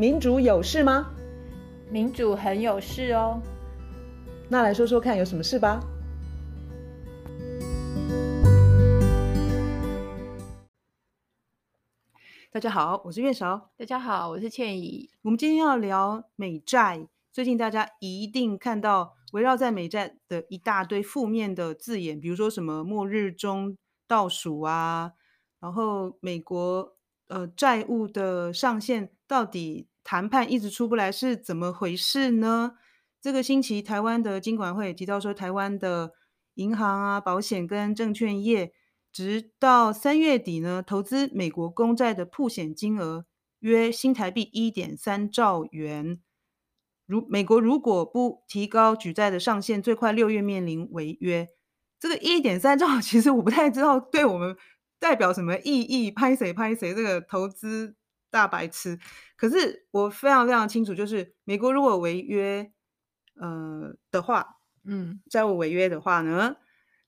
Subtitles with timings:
[0.00, 1.10] 民主有事吗？
[1.90, 3.42] 民主很有事哦。
[4.48, 5.80] 那来说说看，有什么事吧？
[12.52, 13.72] 大家好，我是月韶。
[13.76, 15.10] 大家好，我是倩怡。
[15.22, 17.08] 我们今天要聊美债。
[17.32, 23.76] 最近大家一定看到围绕在美债的一大堆负面的字眼，比如说什么末日中
[24.06, 25.14] 倒数啊，
[25.58, 26.96] 然后美国
[27.26, 32.72] 呃债务的上限到底谈判一直出不来，是怎么回事呢？
[33.20, 36.14] 这个星期台湾的金管会提到说，台湾的
[36.54, 38.72] 银行啊、保险跟证券业。
[39.10, 43.24] 直到三月底呢，投资美国公债的曝险金额
[43.60, 46.20] 约新台币一点三兆元。
[47.06, 51.48] 如美国如果不提高举债的上限，最快六月面临违约。
[51.98, 54.56] 这个一点三兆， 其实我不太知道对我们
[55.00, 56.10] 代表什么意义。
[56.10, 57.96] 拍谁拍谁，这个投资
[58.30, 58.98] 大白痴。
[59.36, 62.70] 可是我非常非常清楚，就是美国如果违约，
[63.40, 66.56] 呃的话，嗯，债务违约的话呢？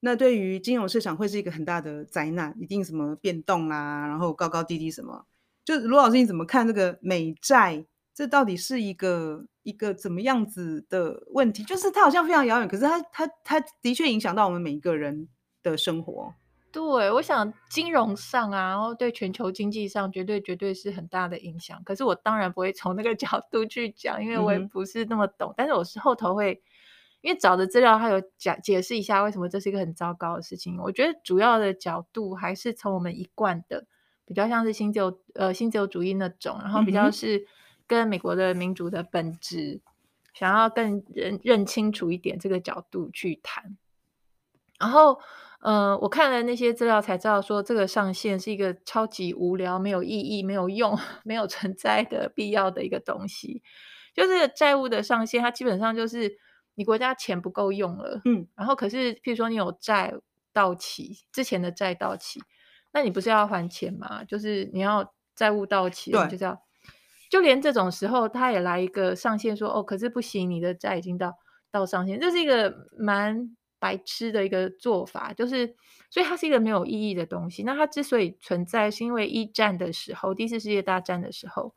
[0.00, 5.26] 那对于金融市场会是一个很大的灾难，一定什么变动啦、啊，然后高高低低什么。
[5.64, 7.84] 就卢老师你怎么看这个美债？
[8.14, 11.62] 这到底是一个一个怎么样子的问题？
[11.64, 15.28] 就是它好像非常遥远，可是它它它的确影响到我们每一个人
[15.62, 16.34] 的生活。
[16.72, 21.82] 对，我想金融上啊，然后对全球经济上绝对绝对是很大的影响。
[21.84, 25.50] 可是我当然不会从那个 角度去讲，因为我也不是那么懂。
[25.50, 26.62] 嗯、但是我是后头会。
[27.22, 30.78] 因为找的资料，他有讲解释一下为什么这是一个很糟糕的事情。
[30.78, 33.84] 我觉得主要的角度还是从我们一贯的
[34.24, 37.46] 比较像是新自由呃新自由主义那种，然后比较是
[37.86, 39.80] 跟美国的民主的本质、嗯、
[40.32, 43.76] 想要更认认清楚一点这个角度去谈。
[44.80, 45.20] 然后
[45.60, 53.62] 呃，我看了那些资料才知道说这个上限是一个超级无聊、没有意义、没有用、 没有存在的必要的一个东西。
[54.14, 56.38] 就这个债务的上限，它基本上就是。
[56.76, 60.14] 你国家钱不够用了，嗯，然后可是，譬如说你有债
[60.50, 62.40] 到期，之前的债到期，
[62.92, 64.24] 那你不是要还钱吗？
[64.24, 66.62] 就是你要债务到期，对，就是要，
[67.28, 71.34] 就连这种时候，他也来一个上限说，说哦，可是不行，你的债已经到
[71.70, 75.74] 到上限，这是一个蛮白痴的一个做法，就是，
[76.08, 77.64] 所以它是一个没有意义的东西。
[77.64, 81.74] 那它之所以存在，是因为一战的时候，第一次世界大战的时候，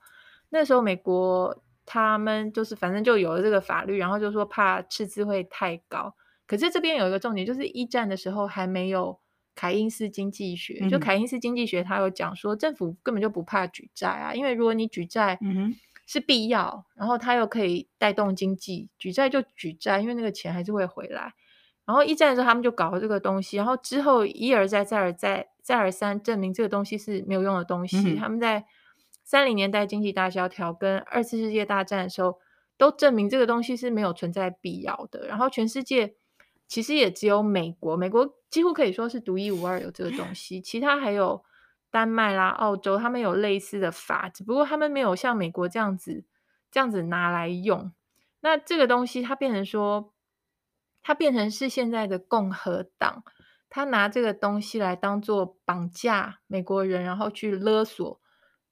[0.50, 1.64] 那时候美国。
[1.86, 6.16] 他们就是反正就有了这个法律，然后就说怕赤字会太高。
[6.48, 9.20] 可是这边有一个重点，就是一战的时候还没有
[9.54, 10.80] 凯因斯经济学。
[10.82, 15.38] 嗯、就凯因斯经济学，他有讲说政府根本就不怕举债啊，因为如果你举债
[16.08, 21.34] 是必要，然后他又可以带动经济，举债就举债，因为那个钱还是会回来。
[21.86, 28.14] 然后一战的时候他们就搞了这个东西，然后之后一而再再而再再而三证明这个东西是没有用的东西。
[28.14, 28.66] 嗯、他们在
[29.24, 32.40] 三零年代经济大萧条跟二次世界大战的时候，
[32.78, 35.28] 都证明这个东西是没有存在必要的。
[35.28, 36.16] 然后全世界
[36.68, 40.62] 其实也只有美国，美国几乎可以说是独一无二有这个东西。
[40.62, 41.44] 其他还有
[41.92, 46.24] 丹麦啦、澳洲，他们有类似的法，只不过他们没有像美国这样子
[46.72, 47.92] 这样子拿来用。
[48.42, 50.13] 那这个东西它变成说，
[51.04, 53.24] 它变成是现在的共和党，
[53.70, 58.20] 他拿这个东西来当做绑架美国人，然后去勒索。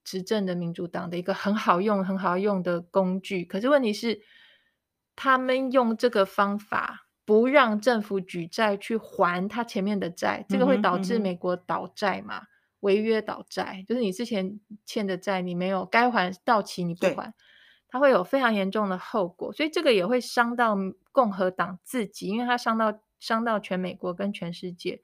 [0.03, 4.19] 执政的民主党的一个很好用、很好用的工具，可是问题是，
[5.15, 12.45] 他们用这个方法不让政府举债去还他前面的债，这个会导致美国倒债嘛？
[12.79, 17.31] 违约倒债，就是你之前欠的债你没有该还到期你不还，
[17.91, 20.75] 它会有非常严重的后果，所以这个也会伤到
[21.11, 24.99] 共和党自己，因为它伤到伤到全美国跟全世界。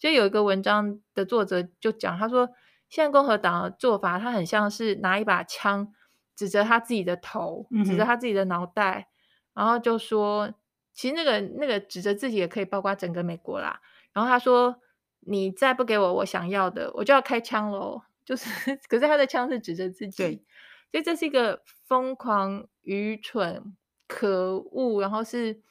[0.00, 2.50] 所以有一个文章的作者就讲，他说。
[2.88, 5.94] 现在共和党的做法，他很像是拿一把枪
[6.34, 9.06] 指着他自己的头，指着他自己的脑袋，
[9.54, 10.52] 嗯、然后就说
[10.92, 13.80] ：“其实那个那个指着自己也可以包括整个美国啦。”
[14.12, 14.80] 然后他说
[15.24, 18.02] ：“你再不给我我想要的，我就要开枪喽。
[18.26, 20.44] ”就是，可是他的枪是指着自己，对，
[20.90, 23.76] 所以这是一个疯狂、愚蠢、
[24.06, 25.62] 可恶，然后是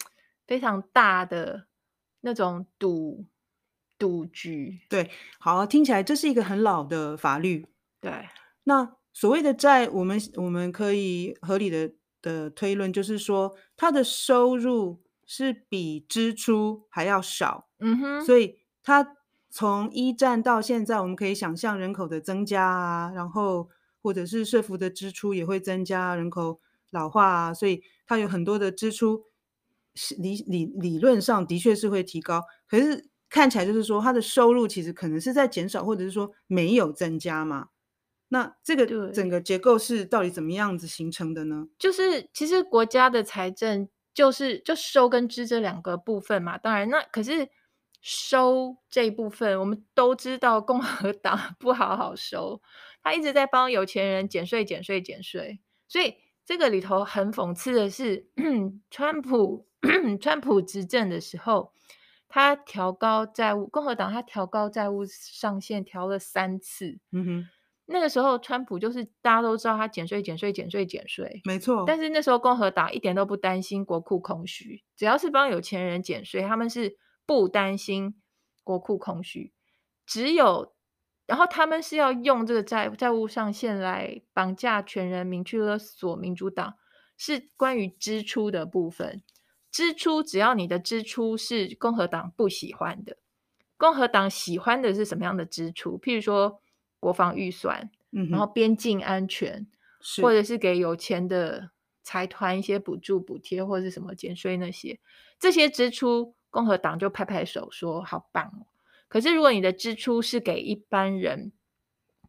[0.45, 1.67] 非常大的
[2.21, 3.25] 那种赌。
[3.97, 5.11] 赌局对，
[5.41, 7.67] 好，听起来这是一个很老的法律。
[7.99, 8.29] 对，
[8.63, 11.91] 那所谓的债，我们我们可以合理的
[12.21, 17.67] 的推论，就是说它的收入是比支出还要少。
[17.79, 19.17] 嗯哼，所以它
[19.49, 23.69] 从一战到现在，我们可以想象人口的增加啊，然后
[24.01, 26.59] 或者是社服的支出也会增加，人口
[26.89, 29.25] 老化啊，所以它有很多的支出
[29.93, 33.09] 是理理理论上的确是会提高，可是。
[33.31, 37.67] 看起来就是说，它的收入其实可能是在减少，或者是说没有增加嘛。
[38.29, 41.67] 那这个整个结构是到底怎么样子形成的呢？
[41.77, 46.57] 就是其实国家的财政就是就收跟支这两个部分嘛。
[46.57, 47.47] 当然，那可是
[48.01, 52.59] 收这一部分，我们都知道共和党 不好好收，
[53.01, 55.59] 他一直在帮有钱人减税、减税、减税。
[55.87, 56.15] 所以
[56.45, 58.27] 这个里头很讽刺的是，
[58.89, 59.67] 川普
[60.19, 61.73] 川普执政的时候，
[62.27, 66.99] 他调高债务，共和党他调高债务上限调了三次。
[67.11, 67.49] 嗯哼。
[67.91, 71.85] 那个时候，川普就是大家都知道他减税、减税、减税、减税，没错。
[71.87, 78.21] 但是那时候共和党一点都不担心国库空虚，只要是帮有钱人减税，他们是不担心
[78.63, 79.53] 国库空虚。
[80.05, 80.75] 只有，
[81.29, 86.73] 然后他们是要用这个债债务上限来绑架全人民，去勒索民主党，
[87.15, 89.21] 是关于支出的部分。
[89.71, 93.17] 支出只要你的支出是共和党不喜欢的，
[93.77, 95.97] 共和党喜欢的是什么样的支出？
[95.99, 96.59] 譬如说。
[97.01, 99.65] 国防预算，嗯，然后边境安全，
[100.21, 101.71] 或者是给有钱的
[102.03, 104.99] 财团一些补助、补贴，或者是什么减税那些，
[105.39, 108.67] 这些支出，共和党就拍拍手说好棒哦。
[109.09, 111.51] 可是如果你的支出是给一般人，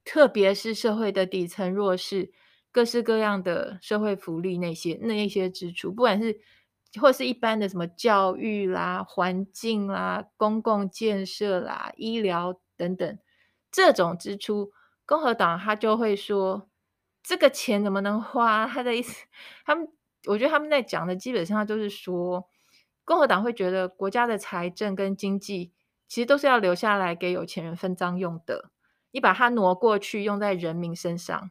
[0.05, 2.33] 特别是社会的底层弱势，
[2.73, 6.41] 各式各样的社会福利那些那一些支出，不管是
[7.01, 13.19] 或是一般的什么教育啦、环境啦、公共建设啦、医疗等等。
[13.71, 14.73] 这种支出，
[15.07, 16.69] 共和党他就会说，
[17.23, 18.67] 这个钱怎么能花？
[18.73, 19.27] 他的意思，
[19.65, 19.87] 他们
[20.27, 22.49] 我觉得他们在讲的基本上就是说，
[23.05, 25.73] 共和党会觉得国家的财政跟经济
[26.11, 28.71] 其实都是要留下来给有钱人分赃用的。
[29.13, 31.51] 你把它挪过去用在人民身上，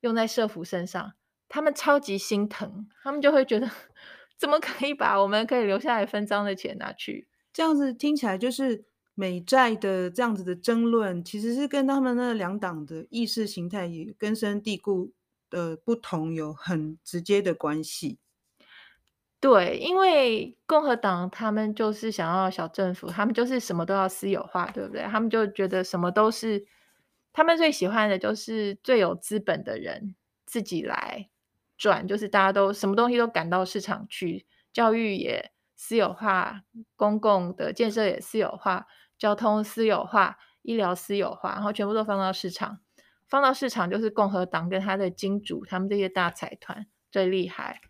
[0.00, 1.14] 用在社福身上，
[1.48, 3.70] 他们超级心疼，他们就会觉得，
[4.36, 7.28] 怎么可以把我们可以留下来分赃的钱拿去？
[7.52, 8.84] 这样子听起来就是。
[9.18, 15.14] 美债的这样子的争论，其实是跟他们那两党的意识形态也根深蒂固
[15.48, 18.18] 的不同有很直接的关系。
[19.40, 25.02] 对，因为共和党他们就是想要小政府，他们就是什么都要私有化，对不对？
[25.02, 26.66] 他们就觉得什么都是
[27.32, 30.16] 他们最喜欢的，就是最有资本的人
[30.46, 31.28] 自己来
[31.76, 36.62] 转，就是大家都什么东西都赶到市场去，教育也私有化，
[36.96, 38.86] 公共的建设也私有化。
[39.18, 42.80] 交通私有化，医疗私有化，然后全部都放到市场，
[43.26, 47.80] 放到市场就是共和党跟他的金主，他们这些大财团最厉害，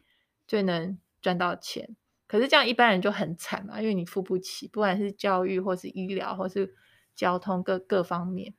[0.46, 0.96] 最能
[1.26, 1.96] 赚到钱。
[2.28, 6.74] 可是这样一般人就很惨嘛，因为你付不起，不管是教育或是医疗或是
[7.16, 8.54] 交通各各方面，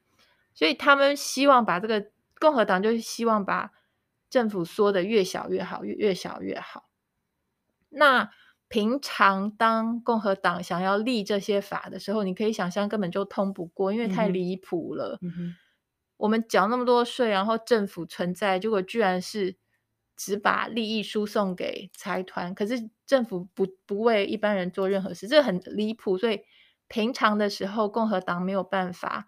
[0.53, 3.71] 所以他们希望把这个共和党就是希望把
[4.29, 6.89] 政府缩得越小越好，越越小越好。
[7.89, 8.29] 那。
[8.69, 15.17] 平常当共和党想要立这些法的时候，你可以想象根本就通不过，因为太离谱了。
[16.17, 19.55] 我们缴那么多税，然后政府存在，结果居然是
[20.17, 26.17] 只把利益输送给财团，可是政府不不为一般人做任何事，这很离谱。
[26.17, 26.41] 所以
[26.89, 29.27] 平常的时候，共和党没有办法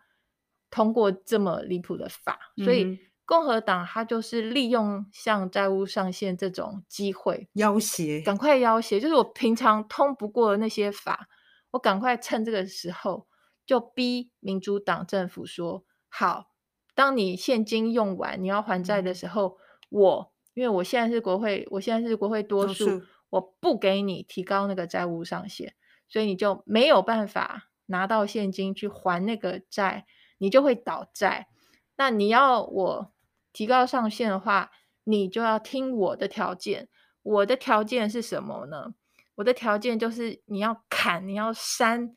[0.70, 2.84] 通过这么离谱的法，所以。
[2.84, 3.00] 嗯
[3.30, 11.28] 共和党他就是利用像债务上限这种机会要挟，赶快要挟，就是我平常通不过的那些法，
[11.70, 13.28] 我赶快趁这个时候
[13.68, 16.50] 就逼民主党政府说好，
[16.96, 19.56] 当你现金用完你要还债的时候，嗯、
[19.90, 25.74] 我因为我现在是国会，我现在是国会多数，我不给你提高那个债务上限，
[26.10, 30.06] 所以你就没有办法拿到现金去还那个债，
[30.40, 31.48] 你就会倒债。
[31.96, 33.14] 那你要我。
[33.52, 34.70] 提高上限的话，
[35.06, 36.88] 你就要听我的条件。
[37.24, 38.94] 我的条件是什么呢？
[39.38, 42.14] 我的条件就是你要砍，你要删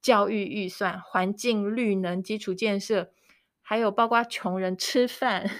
[0.00, 3.10] 教育预算、环境、绿能、基础建设，
[3.60, 5.50] 还有包括穷人吃饭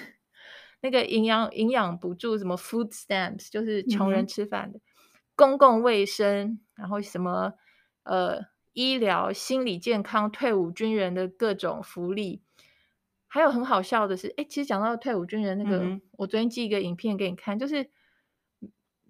[0.86, 4.80] 那个营养营养补助，什么 food stamps，就是穷人吃饭的、嗯、
[5.34, 7.54] 公共卫生，然后什么
[8.04, 12.40] 呃医疗、心理健康、退伍军人的各种福利。
[13.26, 17.90] 还有很好笑的是，哎，其实讲到退伍军人那个，嗯、我昨天寄一个影片给你看，就是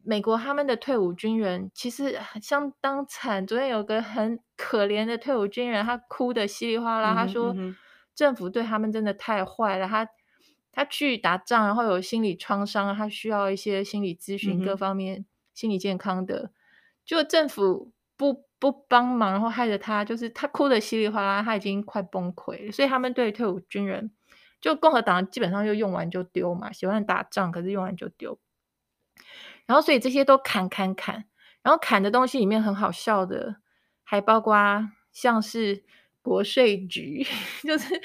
[0.02, 3.46] 美国他们的退伍军人其实相当惨。
[3.46, 7.76] 昨天有个很可怜的退伍军人，他哭得稀里哗啦，嗯、他说、嗯、
[8.14, 9.86] 政府对他们真的太坏了。
[9.86, 10.08] 他
[10.76, 16.52] 他去打仗，然后有心理创伤，他需要一些心理咨询，各方面、嗯、心理健康的，
[17.04, 18.46] 就政府不。
[18.58, 22.72] 不帮忙，然后害得他就是他哭的稀里哗啦，他已经快崩溃了。
[22.72, 24.10] 所以他们对退伍军人，
[24.62, 28.38] 就共和党基本上就用完就丢嘛，喜欢打仗，可是用完就丢。
[29.66, 31.26] 然后所以这些都砍砍砍，
[31.62, 33.56] 然后砍的东西里面很好笑的，
[34.02, 34.56] 还包括
[35.12, 35.84] 像是
[36.22, 37.26] 国税局，
[37.62, 38.00] 就是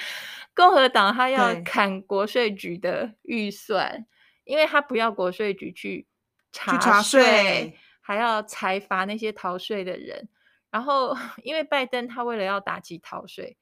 [0.54, 4.06] 共和党他要砍国税局的预算，
[4.44, 6.08] 因为他不要国税局去
[6.52, 10.28] 查税，还要裁罚那些逃税的人。
[10.70, 13.58] 然后， 因为拜登他为了要打击逃税，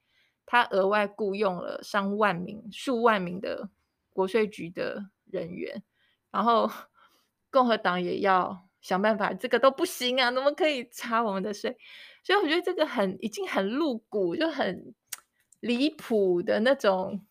[0.45, 3.69] 他额外雇佣了上万名、数万名的
[4.11, 5.83] 国税局的人员。
[6.31, 6.69] 然后，
[7.51, 11.77] 共和党也要想办法，这个都不行啊，怎么可以查我们的税？
[12.23, 14.93] 所以我觉得这个很已经很露骨，就很
[15.59, 17.25] 离谱的那种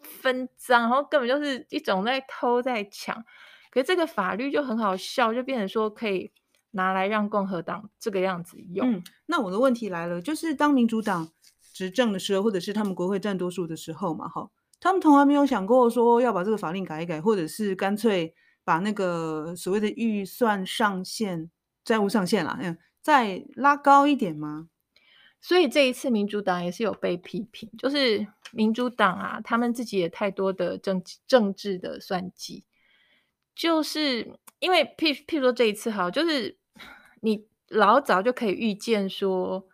[0.00, 3.24] 分赃，然后根本就是一种在偷在抢。
[3.70, 6.32] 可是这个法律就很好笑，就变成说可以
[6.70, 8.90] 拿来让共和党这个样子用。
[8.90, 11.28] 嗯，那我的问题来了，就是当民主党
[11.72, 14.48] 执政的时候，或者是他们国会占多数的时候嘛，哈，
[14.80, 21.50] 他们从来没有想过说要把这个法令改一改，或者是干脆把那个所谓的预算上限、
[21.84, 22.78] 债务上限啦，嗯。
[23.02, 24.68] 再拉高一点吗？
[25.40, 32.64] 所以这一次民主党也是有被批评，就是民主党啊，他们自己也太多的政政治的算计，
[33.54, 36.56] 就是因为譬譬如说这一次哈，就是
[37.22, 39.66] 你老早就可以预见说，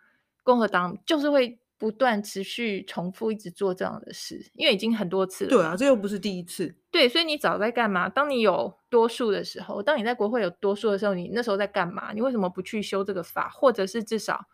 [0.42, 1.58] 共和党就是会。
[1.78, 5.50] 不断持续重复一直做这样的事，因为已经很多次了。
[5.50, 6.72] 对啊，这又不是第一次。
[6.92, 8.08] 对，所以你早在干嘛？
[8.08, 12.12] 当你有多数的时候，当你在国会有多数的时候，你那时候在干嘛？
[12.12, 14.46] 你为什么不去修这个法，或者是至少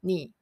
[0.00, 0.32] 你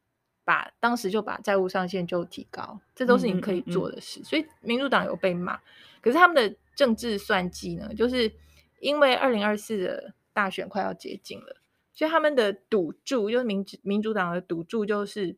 [0.51, 2.81] 把当时就把债务上限就提高？
[2.95, 4.19] 这都是你可以做的事。
[4.19, 4.25] 嗯嗯嗯。
[4.25, 5.57] 所以民主党有被骂，
[6.01, 8.33] 可是他们的政治算计呢，就是
[8.81, 11.61] 因为二零二四的大选快要接近了，
[11.93, 15.37] 所以他们的赌注，就是民民主党的赌注就是。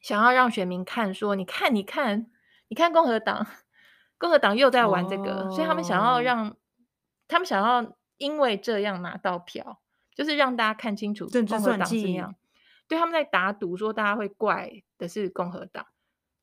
[0.00, 2.30] 想要让选民看，说你看，你看，
[2.68, 3.46] 你看，共和党，
[4.16, 6.56] 共和党又在玩这个，哦、所以他们想要让，
[7.28, 9.82] 他们想要因为这样拿到票，
[10.14, 12.34] 就是让大家看清楚共和党这样。
[12.90, 15.86] 对，他们在打赌，说大家会怪的是共和党。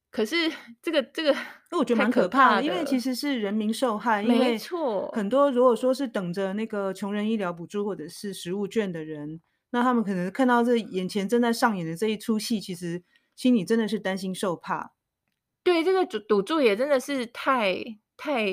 [0.10, 0.36] 可是
[0.82, 1.36] 这个这个，
[1.70, 4.24] 那我觉 得蛮可怕的，因为其实是人民受害。
[4.24, 13.04] 没错，很多如果说是等着那个穷人医疗补助或者是食物券的人，那他们可能看到这眼前正在上演的这一出戏，其实。
[13.36, 14.94] 心里真的是担心受怕，
[15.64, 17.76] 对这个赌赌注也真的是太
[18.18, 18.48] 太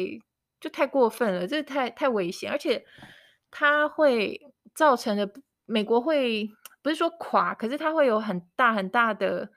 [0.60, 2.84] 就太过分了，这太太危险，而且
[3.50, 4.38] 它会
[4.74, 5.32] 造成的
[5.64, 6.50] 美国会
[6.84, 9.48] 不是说垮，可是它会有很大很大的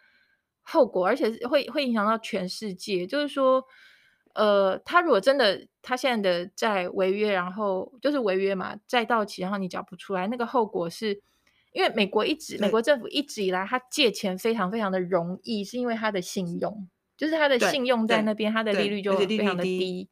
[0.62, 3.06] 后果，而且会会影响到全世界。
[3.06, 3.62] 就是说，
[4.34, 11.22] 呃，他如果真的他现在的债违约，然后就是违约嘛，债到期，然后你缴不出来，那个后果是。
[11.74, 20.10] 因为美国一直，美国政府一直以来，他借钱非常非常的容易，是因为他的信用，就是他的信用在那边，他的利率就非常的低。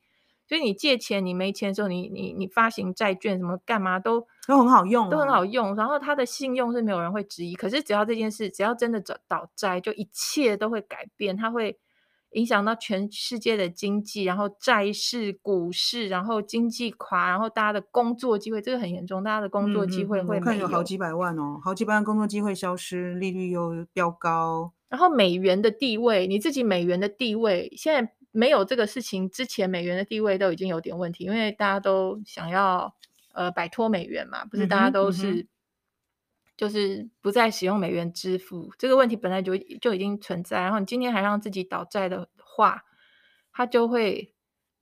[0.48, 5.76] 所以你借钱，你没钱的时候，你你你发行债券什么干嘛都都很好用，都很好用。
[5.76, 7.56] 然后他的信用是没有人会质疑。
[7.56, 11.78] 可是只要这件事，只要真的找倒债，就一切都会改变，它会。
[12.32, 20.36] 影响到全世界的经济，然后债市、股市，然后经济垮，然后大家的工作机会，这个很严重，大家的工作机会会。
[20.36, 32.94] 嗯嗯，我看有好几百万哦，好几百万工作机会消失，利率又飙高，然后美元的地位，你自己美元的地位，现在没有这个事情之前，美元的地位都已经有点问题，因为大家都想要
[33.36, 35.32] 呃摆脱美元嘛，不是大家都是。
[35.32, 35.48] 嗯
[36.58, 42.86] 就是不再使用美元支付这个问题本来就就已经存在，然后你今天还让自己倒债的话，
[43.52, 44.34] 它就会，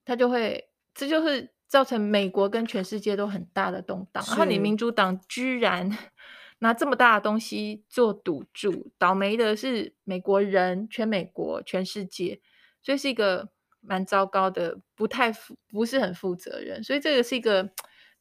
[0.06, 4.24] 它就会，这就是造成美国跟全世界都很大的动荡。
[4.28, 5.90] 然后你民主党居然
[6.60, 12.40] 拿这么大的东西做赌注，倒霉的是美国人，全美国，全世界，
[12.84, 17.72] 所以是一个蛮糟糕的，不太负，不是很负责任，所以这个是一个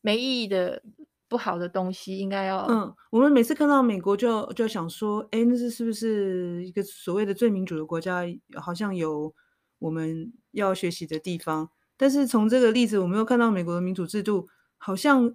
[0.02, 0.82] 没意义的。
[1.28, 8.22] 不好的东西应该要嗯，我们每次看到美国就就想说，哎，那是是不是一个所谓的最民主的国家？
[8.60, 9.34] 好像有
[9.78, 11.70] 我们要学习的地方。
[11.96, 15.34] 但是从这个例子，我们又看到美国的民主制度好像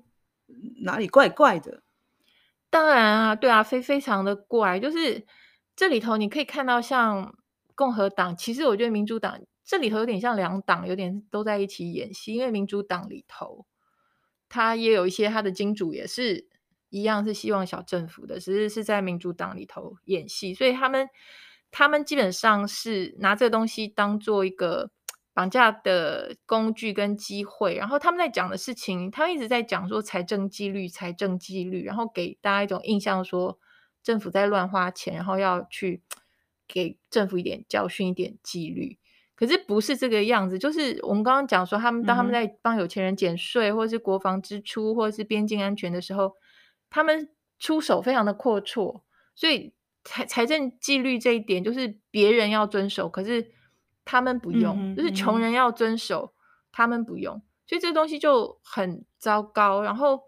[0.83, 1.81] 哪里怪怪的。
[2.69, 4.79] 当然啊，对啊，非非常的怪。
[4.79, 5.25] 就是
[5.75, 7.35] 这里头你可以看到，像
[7.73, 13.65] 共和党，其实我觉得民主党这里头有点像两党，有点都在一起演戏，因为民主党里头。
[14.49, 16.47] 他也有一些他的金主也是
[16.89, 21.09] 一样，是希望小政府的，只是是在民主党里头演戏，所以他们
[21.71, 24.91] 他们基本上是拿这个东西当做一个
[25.33, 33.59] 绑架的工具跟机会，然后他们在讲的事情，他们一直在讲说财政纪律，财政纪律，然后给大家一种印象说
[34.01, 36.01] 政府在乱花钱，然后要去
[36.67, 38.97] 给政府一点教训，一点纪律。
[39.37, 46.33] 可是不是这个样子，就是我们刚刚讲说，他们当他们在帮有钱人减税，或者是国防支出，或者是边境安全的时候，
[46.89, 47.29] 他们
[47.59, 49.03] 出手非常的阔绰，
[49.35, 53.51] 所以财财政纪律这一点就是别人要遵守，可是
[54.03, 56.33] 他们不用，嗯、就是穷人要遵守，嗯、
[56.71, 59.83] 他们不用，所以这个东西就很糟糕。
[59.83, 60.23] 然后，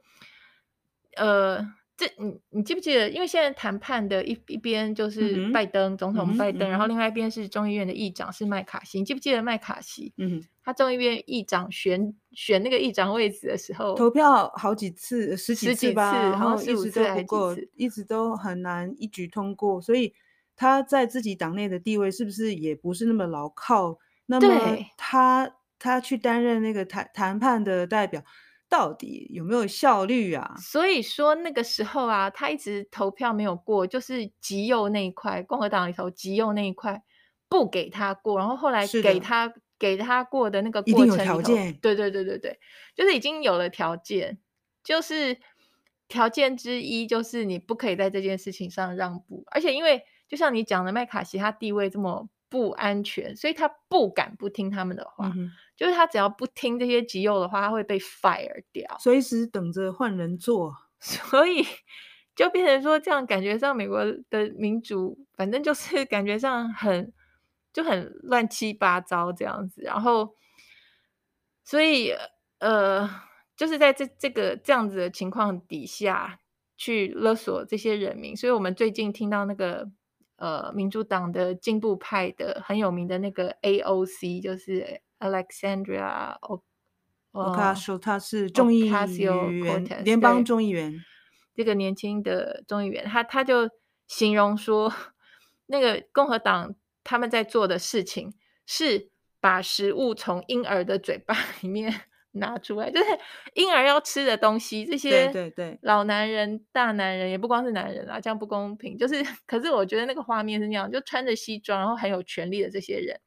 [1.18, 1.74] 呃。
[2.00, 3.10] 这你你记不记得？
[3.10, 9.00] 因为现在谈判的一一边就是拜登、嗯、总统拜登，嗯、然后另外一边是众议院的议长是麦卡锡。
[9.00, 10.14] 你记不记得麦卡锡？
[10.16, 19.82] 嗯，他众议院议长选选那个议长位置的时候，投票好几次，十几次吧，十几次然后一直都不过，一直都很难一举通过。
[19.82, 20.14] 所以
[20.56, 23.98] 他在自己党内的地位是不是也不是那么牢靠？
[24.28, 28.24] 那么他他去担任那个谈谈判的代表。
[28.70, 30.56] 到底有没有效率啊？
[30.60, 37.02] 所以说那个时候啊，他一直投票没有过，就是极右那一块，共和党里头极右那一块
[37.50, 41.74] 不给他过，然后后来给他给他过的那个过程，条件。
[41.82, 42.60] 对对对对对，
[42.94, 44.38] 就是已经有了条件，
[44.84, 45.40] 就是
[46.08, 55.34] 条件之一就是你不可以在这件事情上让步，而且因为就像你讲的，麦卡锡他地位这么不安全，所以他不敢不听他们的话。
[55.36, 55.50] 嗯
[55.80, 60.76] 就是他只要不听这些极右的话，他会被 fire 掉，随时等着换人做。
[61.00, 61.66] 所以
[62.36, 67.14] 就变成说，这样感觉上美国的民主，反正就是感觉上很
[67.72, 69.82] 就很乱七八糟这样子。
[69.82, 70.36] 然后，
[71.64, 72.14] 所以
[72.60, 73.10] 呃，
[73.56, 76.42] 就是在这这个这样子的情况底下
[76.76, 78.36] 去勒索这些人民。
[78.36, 79.90] 所以我们最近听到那个
[80.36, 85.02] 呃，民主党的进步派的很有名的那个 AOC，就是。
[85.20, 86.38] Alexandria
[87.32, 90.94] Ocasio，他是众议员，联邦众议员。
[91.56, 93.70] 这个年轻的众议员，他他就
[94.08, 94.92] 形容说，
[95.68, 96.74] 那个共和党
[97.04, 98.34] 他们在做的事情
[98.66, 99.10] 是
[99.42, 101.94] 把食物从婴儿的嘴巴里面
[102.32, 103.06] 拿出来，就是
[103.56, 104.86] 婴儿要吃的东西。
[104.86, 108.98] 这些对对老男人、大男人也不光是男人啊，这样不公平。
[108.98, 113.20] 就是， 可是我觉得那个画面是那样，就穿着西装，然后很有权力的这些人。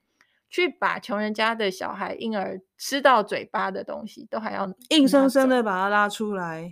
[0.52, 6.70] 去把穷人家的小孩婴儿吃到嘴巴的东西，都还要硬生生的把它拉出来。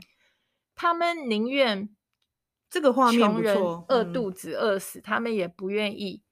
[0.74, 1.88] 他们宁愿
[2.68, 3.56] 这个画面穷人
[3.88, 6.22] 饿肚子饿死，嗯、他们也不愿意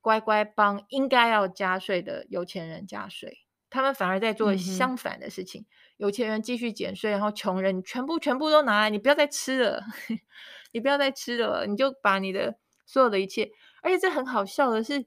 [0.00, 3.44] 乖乖帮应该要加税的有钱人加税。
[3.68, 5.66] 他们反而在做相反的事情，嗯、
[5.98, 9.84] 有钱人继续减税，然后穷人你全部全部都拿来，你不要再吃了，
[10.72, 13.50] 你不要再吃了，你就把你的所有的一切。
[13.82, 15.04] 而且这很好笑的是。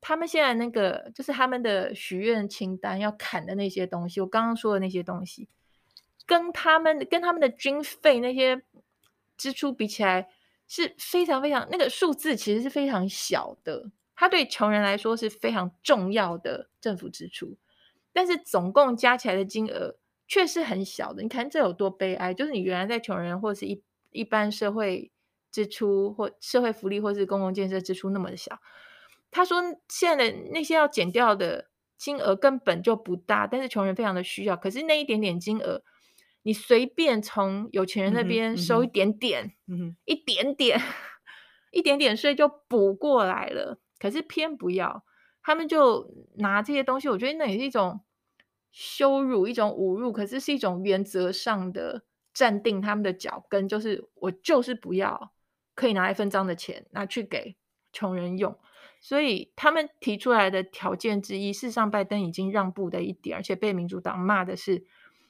[0.00, 5.48] 他们现在那个就是他们的许愿清单要砍的那些东西，我刚刚说的那些东西，
[6.24, 8.62] 跟他们跟他们的军费那些
[9.36, 10.28] 支出比起来，
[10.68, 13.90] 是非常非常那个数字其实是非常小的。
[14.14, 17.56] 它对穷人来说是非常重要的政府支出，
[18.12, 21.22] 但是总共加起来的金额却是很小的。
[21.22, 22.34] 你看这有多悲哀？
[22.34, 25.10] 就是你原来在穷人或是一一般社会
[25.50, 28.60] 支出或社会福利或是公共建设支出那么的小。
[29.30, 34.56] 他说：“现在的那些要减掉的金额根本就不大，但是穷人非常的需要。
[34.56, 35.82] 可是那一点点金额，
[36.42, 39.52] 你随便从有钱人那边收一点点，
[40.06, 40.80] 一点点，
[41.72, 43.78] 一点点税就补过来了。
[43.98, 45.04] 可是偏不要，
[45.42, 47.08] 他们就拿这些东西。
[47.08, 48.00] 我觉得那也是一种
[48.72, 50.10] 羞辱，一种侮辱。
[50.10, 55.32] 可是是一种原则上的站定他们的脚跟，就是我就是不要，
[55.74, 57.56] 可以拿一分脏的钱拿去给
[57.92, 58.58] 穷人用。”
[59.00, 64.84] 所以他们提出来的条件之一，事实上拜登已经让步的一点，而且被民主党骂的是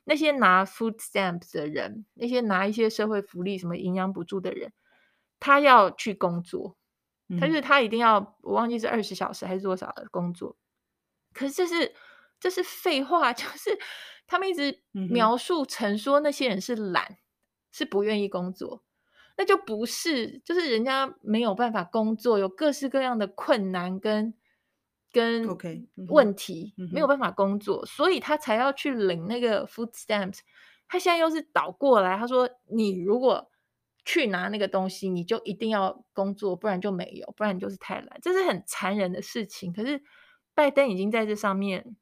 [0.04, 4.72] 那些拿 food stamps 的人，那些拿一些社会福利、什么营养补助的人，
[5.38, 6.76] 他要去工作，
[7.38, 10.56] 他就是他一定要，我忘记是二十小时还是多少的工作。
[11.34, 11.94] 可是这是
[12.40, 13.78] 这是废话， 就是
[14.26, 17.18] 他们一直描述成说那些人是懒，
[17.70, 18.82] 是不愿意工作。
[19.40, 24.34] 那就不是，就是人家没有办法工作，有各式各样的困难跟
[25.12, 25.46] 跟
[26.08, 26.80] 问题，okay.
[26.82, 26.92] mm -hmm.
[26.92, 30.40] 没有办法工作，所以他才要去领那个 food stamps。
[30.88, 33.48] 他现在又是倒过来，他说你如果
[34.04, 39.72] 去拿那个东西，你就一定要工作，不然就没有，不然你就是太懒，这是很残忍的事情。
[39.72, 40.02] 可是
[40.52, 41.94] 拜登已经在这上面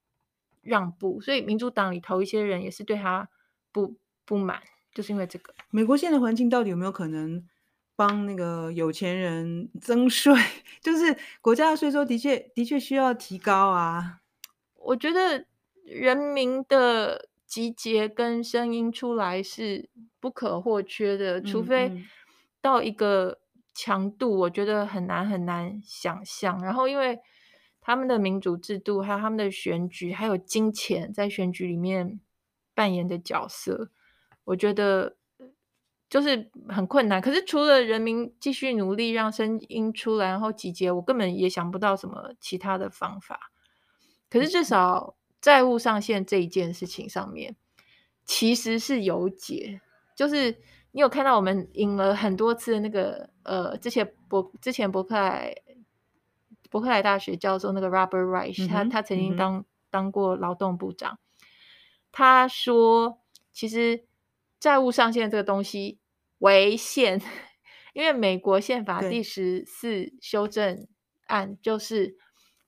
[0.62, 3.28] 让步，所以民主党里头一些人也是对他
[3.72, 4.62] 不不满。
[4.96, 7.46] 就是因为这个，美国现在的环境到底有没有可能
[7.94, 10.34] 帮那个有钱人增税？
[10.80, 14.20] 就是国家的税收的确的确需要提高啊。
[14.76, 15.44] 我觉得
[15.84, 21.92] 人民的集结跟声音出来是不可或缺的，除非
[22.62, 23.38] 到一个
[23.74, 26.62] 强度，我觉得很难很难想象。
[26.64, 27.18] 然后因为
[27.82, 32.18] 他们的民主制度，还有他们的选举，还有金钱在选举里面
[32.74, 33.90] 扮演的角色。
[34.46, 35.16] 我觉得
[36.08, 43.50] 就是很困难，可是除了人民继续努力让声音出来，然后集结，我根本也想不到什么其他的方法。
[44.30, 47.56] 可是至少债务上限这一件事情上面，
[48.24, 49.80] 其实是有解。
[50.14, 50.52] 就是
[50.92, 55.54] 你有看到我们引了很多次的那个呃，之前伯之前伯克莱
[56.70, 61.18] 伯克莱大学教授那个 Robert Reich，他他曾经当当过劳动部长，
[62.12, 63.18] 他说
[63.52, 64.04] 其实
[64.58, 65.98] 债务上限这个东西
[66.38, 67.20] 违宪，
[67.92, 70.86] 因为美国宪法第十四修正
[71.26, 72.16] 案就是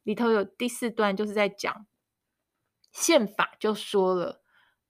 [0.03, 1.87] 里头有第四段就是在讲
[2.93, 4.43] 宪法就说了，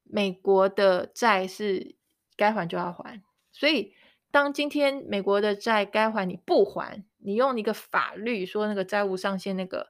[0.02, 1.96] 美国的债是。
[2.38, 3.92] 该还就要还，所以
[4.30, 9.88] 当今天美国的债该还你不还，你用一个法律说那个债务上限那个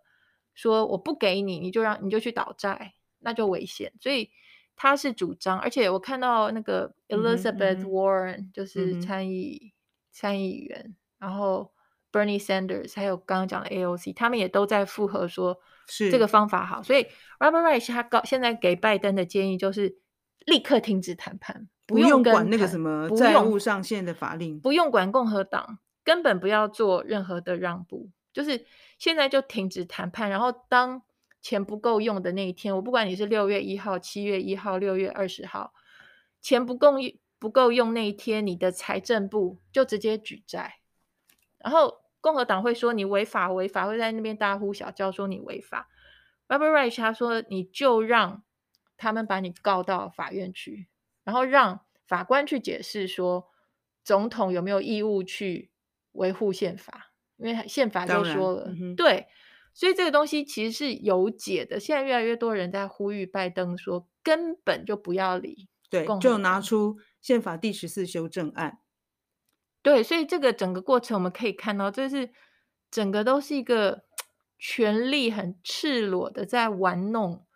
[0.55, 3.93] 说我不给你，你就让你就去倒债，那就危险。
[4.01, 4.31] 所以
[4.81, 9.73] 他是主张，而且我看到那个 Elizabeth Warren、嗯、就是参议、嗯、
[10.13, 11.73] 参议员，然后
[12.13, 16.81] Bernie Sanders 还有刚刚讲的 AOC，他们也都在附和说是这个方法好。
[16.81, 17.09] 所以
[17.41, 19.99] Robert Reich 他告现在给拜登的建议就是
[20.47, 21.69] 立刻停止谈判。
[21.85, 28.65] 不用管那个什么债务上限的法令，不用管共和党，根本不要做任何的让步，就是
[28.97, 30.31] 现在就停止谈判。
[30.31, 31.03] 然后当
[31.41, 35.73] 钱不够用的那一天，我不管你是六月一号、七月一号、六月二十号，
[36.41, 36.95] 钱不够
[37.39, 40.81] 不够用那一天，你的财政部就直接举债。
[41.59, 45.89] 然后共和党会说你违法违法，会在那边大呼小叫说你违法。
[46.49, 48.43] Robert Reich 他说你就让
[48.97, 50.89] 他们把你告到法院去。
[51.25, 53.49] 然后让法官去解释说，
[54.03, 55.71] 总统有没有义务去
[56.13, 57.13] 维护宪法？
[57.37, 59.27] 因为宪法就说了，嗯、对，
[59.79, 61.79] 所以这个东西其实是有解的。
[61.79, 68.81] 现在越来越多人在呼吁拜登说，根本就不要理，对，就拿出宪法第十四修正案。
[69.81, 72.33] 对，所以这个整个过程我们可以看到，这是
[72.91, 74.03] 整个都是一个
[74.59, 77.47] 权力很赤裸的在玩弄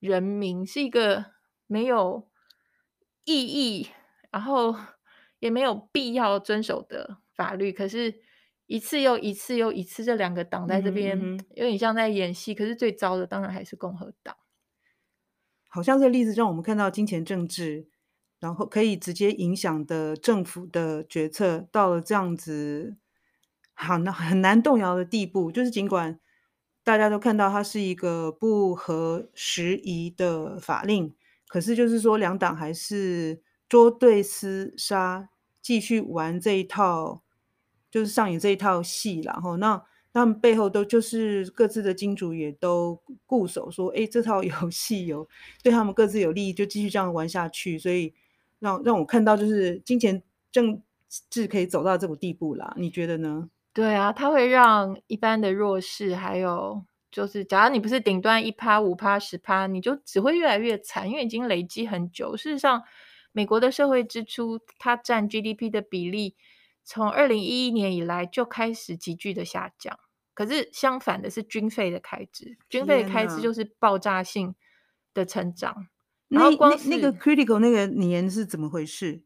[0.00, 1.26] 人民，是一个
[1.68, 2.28] 没有。
[3.30, 3.90] 意义，
[4.30, 4.74] 然后
[5.38, 8.22] 也没有必要遵守的法律，可是
[8.68, 12.54] 一次又一次又一次，这两个党在这边、嗯、有点像在演戏。
[12.54, 14.36] 可是最糟的当然还是共和党。
[15.66, 17.88] 好像这个例子让我们看到金钱政治，
[18.38, 22.96] 然后可以直接影响的政府的决策，到了这样子
[23.74, 25.50] 好难很难动摇的地步。
[25.50, 26.20] 就是尽管
[26.84, 31.14] 大家都看到它是一个不合时宜的法令。
[31.46, 35.30] 可是，就是说，两党还是捉对厮杀，
[35.62, 37.22] 继续玩这一套，
[37.98, 39.20] 就是上演这一套戏。
[39.22, 39.82] 然后，那
[40.12, 45.28] 他们背后都就是各自的金主也都固守，说：“哎，这套游戏有
[45.62, 48.14] 对他们各自有利益，就继续这样玩下去。”所以
[48.60, 50.80] 让，让我看到，就是金钱政
[51.28, 52.72] 治可以走到这种地步啦。
[52.76, 53.50] 你觉得呢？
[53.74, 56.84] 对啊，它会让一般的弱势还有。
[57.10, 62.36] 就是，假如你不是顶端一趴、五趴、十趴，你就只会越来越惨，因为已经累积很久。
[62.36, 62.82] 事实上，
[63.32, 66.36] 美国的社会支出它占 GDP 的比例，
[66.88, 70.00] 从二零一一年以来就开始急剧的下降。
[70.32, 74.54] 可是相反的是军费的开支，军费的开支就是爆炸性
[75.12, 75.88] 的成长。
[76.28, 79.20] 然后光那，个 critical 那个年是怎么回事？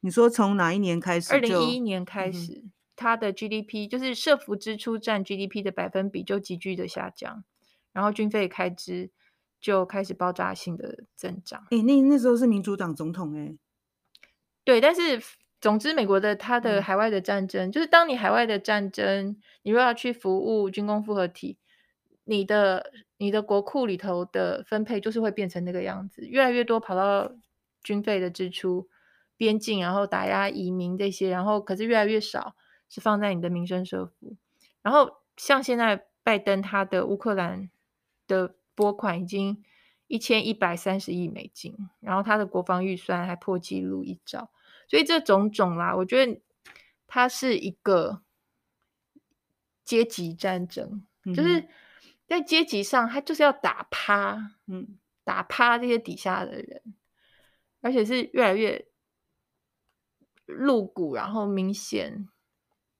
[0.00, 1.32] 你说从哪一年开始？
[1.32, 2.52] 二零一一年开始。
[2.64, 7.42] 嗯它的 GDP 就是社福支出占 GDP 的百分比就急剧的下降，
[7.92, 9.10] 然后军费开支
[9.60, 11.62] 就开始爆炸性的增长。
[11.72, 13.58] 哎、欸，那那时候是民主党总统哎、欸，
[14.62, 15.20] 对，但是
[15.64, 21.56] 总之美国的它的海外的战争，嗯、就是当你海外的战争，你若要去服务军工复合体，
[22.24, 27.32] 你的你的国库里头的分配就是会变成那个样子，越来越多跑到
[27.82, 28.90] 军费的支出、
[29.38, 32.54] 边境，然后打压移民这些，然后可是越来越少。
[32.86, 34.36] 是放在你的民生社福，
[34.80, 37.68] 然后像现在拜登他的乌克兰
[38.28, 39.64] 的拨款已经
[40.06, 44.50] 一千一百三十亿美金，然后他的国防预算还破纪录一兆，
[44.88, 46.40] 所以这种种啦，我觉得
[47.06, 48.22] 它是一个
[49.84, 51.68] 阶级战争，嗯、就是
[52.26, 56.82] 在阶级上，他就是要打趴，嗯，打趴这些底下的人，
[57.80, 58.86] 而且是越来越
[60.46, 62.28] 露骨，然后明显。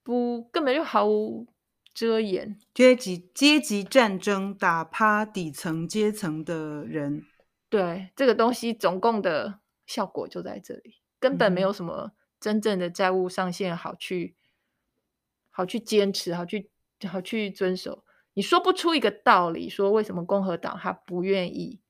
[0.02, 1.46] 不，根本就毫无
[1.94, 2.60] 遮掩。
[2.74, 7.24] 阶级阶级战争打趴底层阶层的人，
[7.70, 14.44] 对这个东西总共的效果就在这里，根本没有什么真正的债务上限好去、嗯、
[15.50, 16.68] 好去坚持，好去
[17.08, 18.04] 好去遵守。
[18.34, 21.80] 你说不出一个道理，说为什么共和党他不愿意。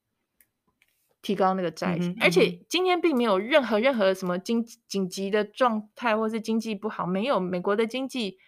[1.21, 7.41] 提高那个债而且今天并没有任何任何什么经紧急的状态，或是经济不好，没有。
[7.41, 8.39] 美国的经济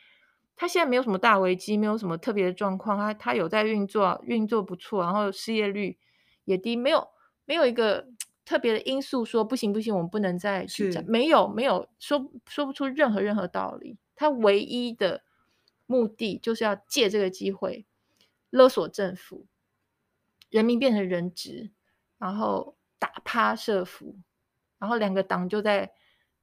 [0.55, 5.99] 它现在没有什么大危机，没有什么特别的状况，它它有在运作，运作不错，然后失业率
[6.44, 7.09] 也低，没有
[7.46, 8.07] 没有一个
[8.46, 13.98] 特别的因素说不行不行，我们不能再去讲，没有没有说说不出任何任何道理。
[14.14, 15.24] 他唯一的
[15.85, 17.85] 目的就是要借这个机会
[18.48, 19.46] 勒索政府，
[20.48, 21.70] 人民变成人质，
[22.18, 24.16] 然后打趴社服，
[24.78, 25.92] 然后两个党就在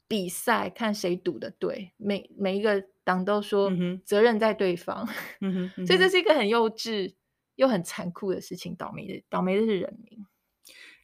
[0.07, 3.71] 比赛，看谁赌的对，每每一个党都说
[4.05, 5.07] 责任在对方，
[5.39, 7.15] 嗯嗯、所以这是一个很幼稚
[7.55, 8.75] 又很残酷的事情。
[8.75, 10.25] 倒霉的倒霉的是人民。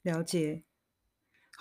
[0.03, 0.63] 了解。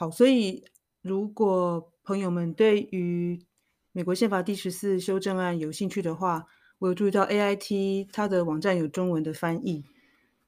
[0.00, 0.62] 好，所以
[1.02, 3.44] 如果朋友们对于
[3.90, 6.46] 美国宪法第十四修正案有兴趣的话，
[6.78, 9.82] 我有注意到 AIT 它的网站有中文的翻译，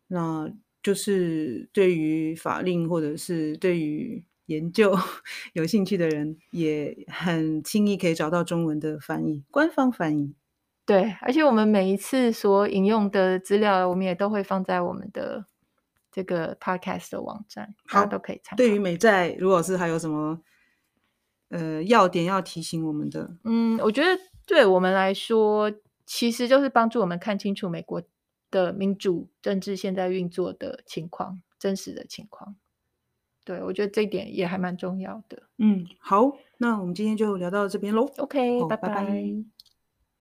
[0.07, 0.49] 那
[0.81, 4.97] 就是对于法令或者是对于研究
[5.55, 10.33] 有兴趣的人，也很轻易可以找到中文的翻译，官方翻译。
[10.87, 15.47] 对，而且我们每一次所引用的资料，我们也都会放在我们的
[16.11, 18.57] 这个 podcast 的网站，大家都可以参考。
[18.57, 20.41] 对于美债，如果是还有什么
[21.51, 23.37] 呃要点要提醒我们的？
[23.45, 25.73] 嗯，我觉得对我们来说，
[26.07, 28.03] 其实就是帮助我们看清楚美国
[28.51, 32.57] 的民主政治现在运作的情况，真实的情况。
[33.45, 35.45] 对，我觉得这一点也还蛮重要的。
[35.59, 38.11] 嗯，好，那我们今天就聊到这边喽。
[38.19, 38.89] OK，哦，拜拜。
[38.89, 39.60] 拜拜。